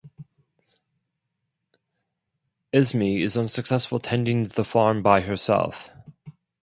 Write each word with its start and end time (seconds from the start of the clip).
Esme 2.73 3.21
is 3.21 3.37
unsuccessful 3.37 3.99
tending 3.99 4.45
the 4.45 4.65
farm 4.65 5.03
by 5.03 5.21
herself. 5.21 5.91